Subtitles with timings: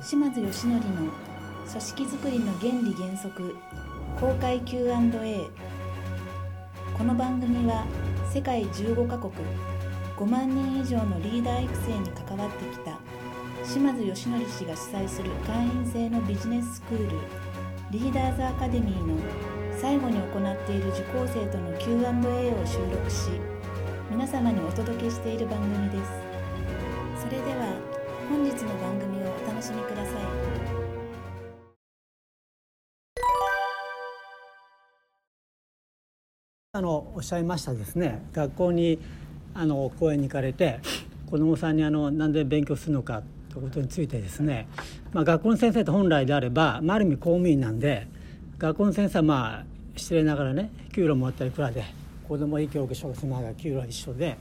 [0.00, 3.56] 島津義則の組織づくりの原理原則
[4.20, 5.50] 公開 Q&A
[6.96, 7.84] この番組は
[8.32, 9.32] 世界15カ国
[10.16, 12.98] 5万人以上のリーダー育成に関わってきた
[13.64, 17.18] 島津義則氏が主催する会員制のビジネススクール
[17.90, 19.16] リーダーズアカデミーの
[19.76, 23.30] 最後に行っている受講生との Q&A を収録し
[24.10, 26.28] 皆様にお届けしている番組です。
[27.20, 29.17] それでは本日の番組
[29.58, 30.14] 楽しみください。
[36.74, 38.22] あのおっしゃいましたですね。
[38.32, 39.00] 学校に
[39.54, 40.78] あの講演に行かれて
[41.28, 44.68] 子どもさんにあの何で勉強するのかということについてですね、
[45.12, 48.06] まあ、学校の先生と本来であれば、まあ、ある意味公務員なんで
[48.58, 49.64] 学校の先生はまあ
[49.96, 51.82] 失礼ながらね給料もらったりくらで
[52.28, 54.36] 子どもいい教育小学生が給料は一緒で、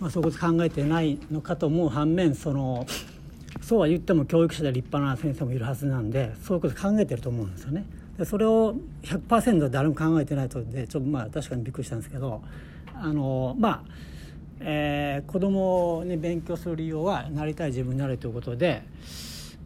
[0.00, 2.86] まあ、そういうこと考えてないのかと思う反面その
[3.60, 7.84] そうは言っても教育者で立派な先生もいるはずなんでそういうこと考えてると思うんですよね。
[8.18, 12.42] でそれを100%誰も考えてないとでちょっとまあ確かにびっくりしたんですけど
[12.94, 13.82] あのまあ、
[14.60, 18.82] えー、子供に勉強する理由はなりたい自分になるということで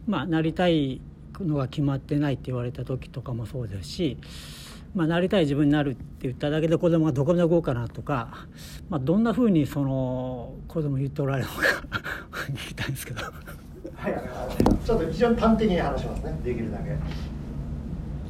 [0.07, 1.01] まあなりたい
[1.39, 4.19] のが決まってないって言われた時とかもそうですし、
[4.95, 8.47] まあ、なりたい自分になるって言っただけで子供がどこまで動こうかなとか、
[8.89, 11.63] まあ、どんなふうにその子供言っておられるのか
[12.53, 13.21] 聞きたいんですけど。
[14.01, 14.15] はい、
[14.83, 16.33] ちょっと非常に端的に話しますね。
[16.43, 16.97] できるだけ。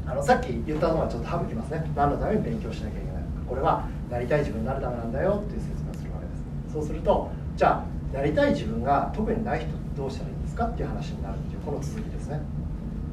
[0.05, 1.89] あのさっき言ったのはちょっと省きますね。
[1.95, 3.47] 何のために勉強しなきゃいけないのか。
[3.49, 6.35] これはなりたい自分になるためなんだよっていう説明をするわけで
[6.67, 6.73] す。
[6.75, 12.41] そうするとじゃあなりたい自分が特にない人どうしたらいいんですかっていう話になるっていうこの続きですね。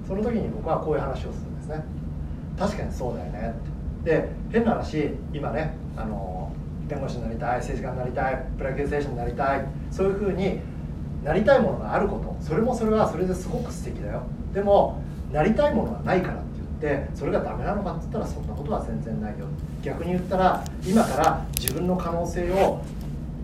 [0.08, 1.83] その時に僕はこういう話をするんですね。
[2.58, 3.53] 確かにそうだよね
[4.02, 4.21] って。
[4.21, 6.52] で変な話今ねあの
[6.88, 10.59] 弁護士になりたい政治家になりたいプロ野球選手になりたいそういうふうに
[11.23, 12.35] なりたいものがあること。
[12.41, 14.23] それもそれはそれですごく素敵だよ。
[14.53, 15.01] でも
[15.31, 16.43] なりたいものはないからって
[16.81, 19.45] 言ってそれがダメなのかって言ったらそんなことは全然ないよ。
[19.83, 22.81] 逆に言ったら今から自分の可能性を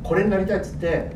[0.03, 1.11] これになりたいっつって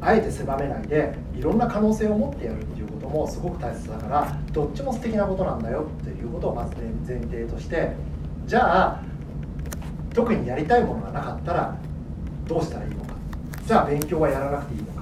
[0.00, 6.74] あえて狭めないでいろんな可能性を持ってやるっていうこともすごく大切だからどっちも素敵なことなんだよっていうことをまず
[7.06, 7.92] 前提として
[8.46, 9.02] じゃあ
[10.14, 11.76] 特にやりたいものがなかったら
[12.46, 13.14] どうしたらいいのか。
[13.66, 14.99] じゃあ勉強はやらなくていいのか。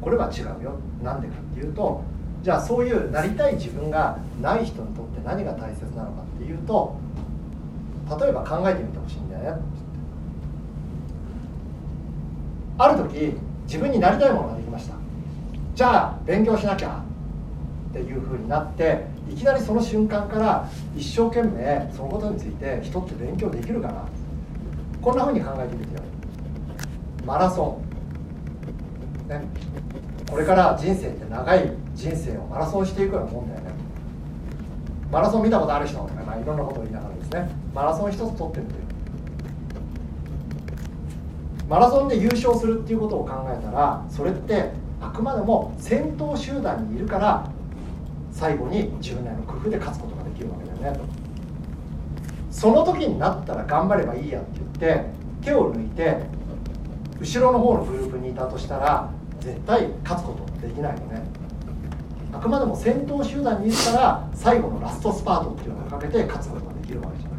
[0.00, 0.78] これは違うよ。
[1.02, 2.02] なんでかっていうと
[2.42, 6.96] じゃあそういうなりたい自分がない人にとって何が大切なのかっていうと
[8.20, 9.60] 例えば考えてみてほしいんだよね。
[12.78, 13.34] ある時
[13.66, 14.94] 自分になりたいものができました。
[15.74, 17.02] じゃあ勉強しなきゃ
[17.90, 24.04] っていうふうになっていきなりその瞬間から一生懸命そのことについて人って勉強できるかな。
[25.02, 26.02] こんなふうに考えてみてよ。
[27.26, 27.87] マラソン。
[29.28, 29.42] ね。
[30.30, 33.70] これから人生って長い人生をマラソンしていくようなもんだよね。
[35.10, 37.50] マラソン見たことある人は、まあ、いろんなことを言いながらですね。
[37.74, 38.74] マラソン一つ取ってみて
[41.68, 47.50] マラソンで優勝するっていうことを考えたらそれってあくまでも先頭集団にいるから
[48.32, 50.98] 最後に自分なりの工夫で勝つことができるわけだよね。
[50.98, 51.04] と
[52.50, 55.04] その時になったら頑張ればいいやって言って
[55.42, 56.18] 手を抜いて
[57.20, 59.10] 後ろの方のグループにいたとしたら
[59.48, 61.22] 絶対勝つことできないよね。
[62.32, 67.38] あくまでも先頭集団にいるから最後のラストスパートっていうのをかけて勝つことができるわけじゃない。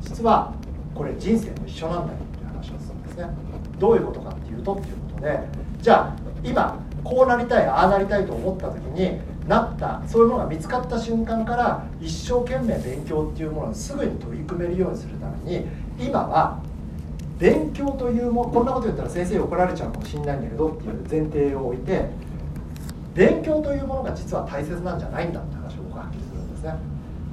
[0.00, 0.54] 実は
[0.94, 3.26] これ人生も一緒なんだよっていう話をするんですね。
[3.78, 5.40] どういうことかっていうとっていうことで
[5.82, 15.66] じゃあ今こうなりたいああなりたいと思った時になったそういうものが見つかった瞬間から一生懸命勉強っていうものをすぐに取り組めるようにするために
[15.98, 16.62] 今は
[17.42, 22.08] 勉強というもこんなこと言ったら先生怒られちゃうかもしれないんだけどっていう前提を置いて
[23.14, 26.74] 勉強というものが実は大切なんじゃないんだって話を僕はっきりするんですね。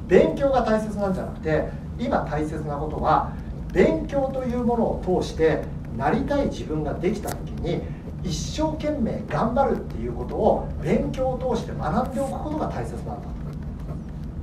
[0.08, 1.69] 勉強が大切なんじゃなくて
[2.00, 3.34] 今大切なことは
[3.72, 5.62] 勉強というものを通して
[5.96, 7.84] なりたい自分ができた時に
[8.24, 13.13] 一生懸命頑張るっていうことを勉強を通して学んでおくことが大切なんだ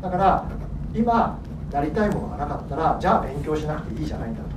[0.02, 0.48] だから
[0.94, 1.40] 今
[1.72, 4.55] なりたいものがなかったらじゃあ勉強しなくていいじゃないんだと。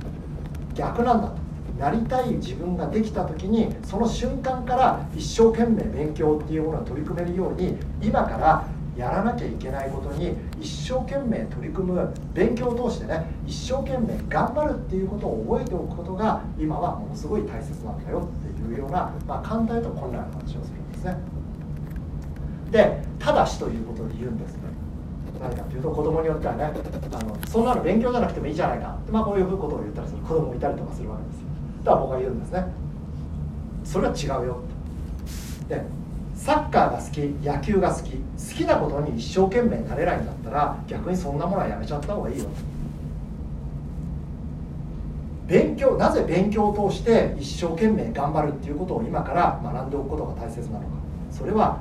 [0.74, 1.32] 逆なんだ
[1.78, 21.16] なりたい自分ができた時にその瞬間から一生懸命勉強っていうものを取り組めるように今からやらなきゃいけないことに一生懸命取り組む勉強を通してね一生懸命頑張るっていうことを覚えておくことが今はものすごい大切なんだよっていうような、まあ、簡単とこんな話をするんですね。
[22.70, 24.62] でただしということで言うんですね。
[25.38, 31.46] 何かというと子供によってはねあのそんなの勉強じゃなくてもいいじゃないかまあ、こういうことを言ったりする子供もいたりとかするわけですよ。
[31.84, 32.64] だから僕は言うんですね。
[33.84, 34.62] それは違うよ
[35.68, 35.82] で
[36.34, 38.18] サッカーが好き野球が好き好
[38.56, 42.46] きなことに一生懸命なれないんだったら逆にそんなものはやめちゃった方がいいよ
[45.46, 50.86] 勉強なぜ勉強を通して一生懸命頑張るっていうことを今から学んでおくことが大切なのか。
[51.32, 51.80] それは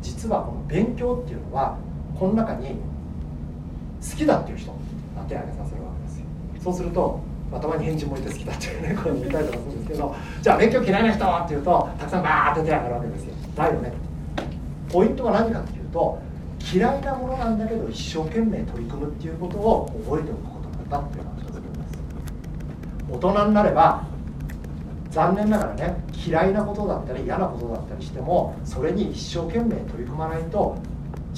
[0.00, 1.76] 実はこの勉強っていうのは
[2.20, 2.74] この中に好
[4.14, 4.66] きだっていう人
[5.26, 6.26] 手を挙げさせるわけですよ。
[6.62, 7.18] そうすると、
[7.50, 13.34] まあ、たまに返事もいて好きだっていうね これ見たりとかするんですけどじゃあ勉強嫌いな人っていうとたくさんバーって手を挙げるわけですよ。
[13.56, 13.92] だよね。
[14.92, 16.18] ポイントは何かっていうと
[16.74, 21.62] 嫌いなものなんだけど一生懸命取り組むっていうことを覚えておくことなんだっていうのが一つです。
[23.08, 24.04] 大人になれば
[25.10, 30.76] 残念ながらね嫌いなことだったり嫌なことだったりしてもそれに一生懸命取り組まないと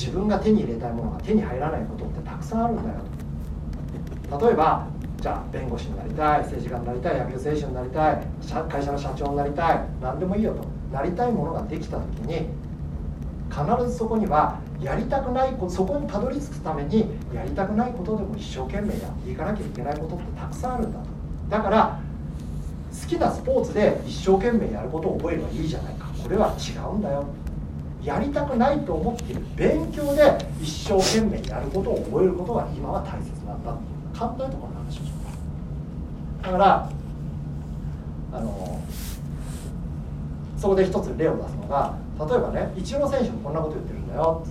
[0.03, 4.89] 自分が手に入れたいものが手に入らないことってたくさんあるんだよ例えば
[5.21, 8.27] じゃあ弁護士になりたい政治家になりたい野球選手になりたい
[8.69, 10.67] 会社の社長になりたい何でもいいよと。
[10.93, 12.49] なりたいものができた時に
[13.49, 21.07] 必ずそこにはやりたくないそこにたどり着くためにやりたくないことでも一生懸命やっていかなきゃいけないことってたくさんあるんだと。
[21.49, 22.01] だから
[23.01, 26.07] 好きなスポーツで一生懸命やることを覚えればいいじゃないか。
[26.21, 27.25] これは違うんだよ。
[28.05, 35.39] やりたくないと思っている勉強で一生懸命やることを覚えることが今は大切なんだっていう簡単なところの話をします
[36.43, 36.91] だから
[38.33, 38.81] あの
[40.57, 44.47] そこで一つ例を出すのが例えばねイチロー選手もこんなこと言ってるんだよ。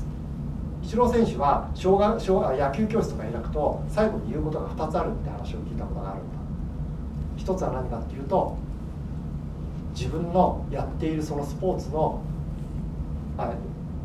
[0.84, 6.38] イチロー選手は小学小野球教室とか開くと最後に言うことが2つあるって話を聞いたことがあるんだ。
[7.38, 8.58] 一つは何かっていうと
[9.94, 12.22] 自分のやっているそのスポーツの
[13.38, 13.54] あ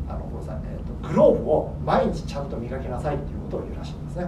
[0.09, 4.25] あのごめんなさい、えーと、グローブを毎日ちゃんと磨きなさいっていうことを言うらしいんですね、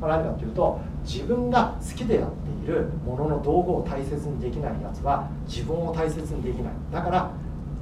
[0.00, 6.72] まあ、何かっていうと自分が好きでやっているものの道具を大切にできないやつは自分を大切にできない。
[6.92, 7.30] だから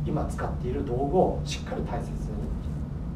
[0.06, 2.10] 今使っている道具をしっかり大切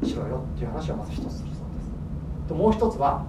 [0.01, 2.49] にしろよっていう話をまず一つするそうです。
[2.49, 3.25] でもう一つは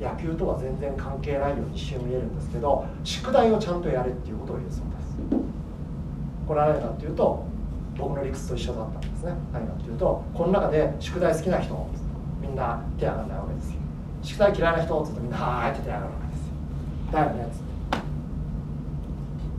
[0.00, 5.46] 野球とは全然関係ないように一瞬見えるんですけど宿題をちゃんとやれっていうことを言うそうです。
[6.48, 7.44] これは何かっていうと
[7.96, 9.34] 僕の理屈と一緒だったんですね。
[9.52, 11.88] 何かっていうとこの中で宿題好きな人
[12.40, 13.80] みんな手上がらないわけですよ。
[14.22, 16.52] 宿題嫌いな人っつうとみんなはーいって手上がるわけですよ。
[17.12, 17.60] だよねっつっ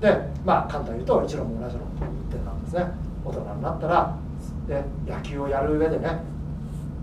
[0.02, 0.08] て。
[0.08, 2.86] でまあ簡単に言うと一郎も同じようなこと言ってたんですね。
[3.24, 4.18] 大人になったら
[4.68, 6.20] で野球をやる上でね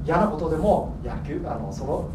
[0.05, 2.09] 嫌なことでも野球あのその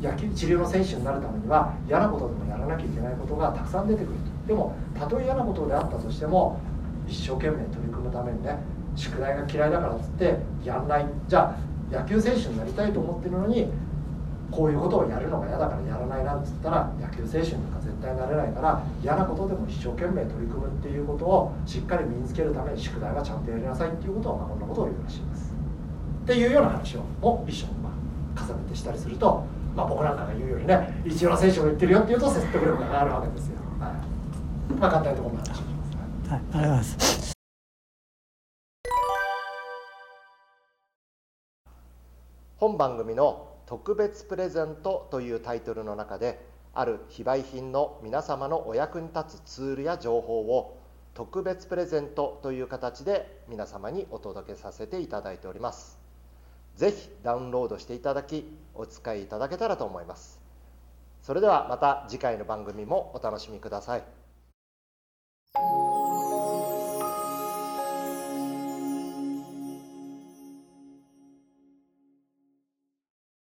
[0.00, 4.48] 野球治療の選手になるためには嫌なことでもやらなきゃいけないことがたくさん出てくると。
[4.48, 6.58] でもたとえ嫌なことであったとしても
[7.06, 8.58] 一生懸命取り組むためにね
[8.94, 11.06] 宿題が嫌いだからっつってやんない。
[11.28, 13.70] じゃあ野球選手になりたいと思ってるのに
[14.50, 25.52] こういうことをやるのが嫌だからやらないなんつったら野球選手なんか絶対なれないから嫌なことでも一生懸命取り組むっていうことをしっかり身につけるために宿題はちゃんとやりなさいっていうことを、まあ、こんなことを言うらしいです。
[26.24, 27.90] っていうような話をも一緒にま
[28.36, 29.44] あ重ねてしたりすると、
[29.74, 35.62] まあ、僕なんかが言うよりね一郎選手も言ってるよっていうと説得力が上がるわけですよ、はい、まあ簡単にところの話を、
[36.32, 37.32] はい、ありがとうございます。
[42.56, 46.38] 本番組の特別プレゼントというタイトルの中で
[46.72, 50.78] ある非売品の皆様のお役に立つツールや情報を
[51.12, 55.98] 特別プレゼントという形で皆様にお届けさせていただいております。
[56.76, 60.40] ぜひダウンロードしていただきお使いいただけたらと思います。
[61.20, 64.21] それではまた次回の番組もお楽しみください。